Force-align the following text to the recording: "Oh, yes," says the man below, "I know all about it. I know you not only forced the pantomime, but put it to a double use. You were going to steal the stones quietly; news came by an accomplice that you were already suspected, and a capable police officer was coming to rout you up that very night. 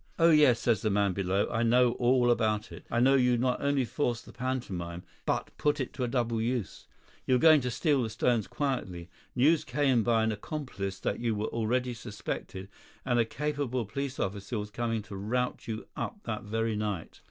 "Oh, 0.17 0.31
yes," 0.31 0.59
says 0.61 0.81
the 0.81 0.89
man 0.89 1.13
below, 1.13 1.47
"I 1.51 1.61
know 1.61 1.91
all 1.91 2.31
about 2.31 2.71
it. 2.71 2.87
I 2.89 2.99
know 2.99 3.13
you 3.13 3.37
not 3.37 3.61
only 3.61 3.85
forced 3.85 4.25
the 4.25 4.33
pantomime, 4.33 5.03
but 5.27 5.55
put 5.59 5.79
it 5.79 5.93
to 5.93 6.03
a 6.03 6.07
double 6.07 6.41
use. 6.41 6.87
You 7.27 7.35
were 7.35 7.39
going 7.39 7.61
to 7.61 7.69
steal 7.69 8.01
the 8.01 8.09
stones 8.09 8.47
quietly; 8.47 9.11
news 9.35 9.63
came 9.63 10.01
by 10.01 10.23
an 10.23 10.31
accomplice 10.31 10.99
that 11.01 11.19
you 11.19 11.35
were 11.35 11.49
already 11.49 11.93
suspected, 11.93 12.67
and 13.05 13.19
a 13.19 13.25
capable 13.25 13.85
police 13.85 14.19
officer 14.19 14.57
was 14.57 14.71
coming 14.71 15.03
to 15.03 15.15
rout 15.15 15.67
you 15.67 15.85
up 15.95 16.17
that 16.23 16.41
very 16.41 16.75
night. 16.75 17.19